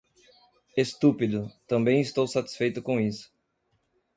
Estúpido, 0.75 1.51
também 1.67 2.01
estou 2.01 2.27
satisfeito 2.27 2.81
com 2.81 2.99
isso. 2.99 3.31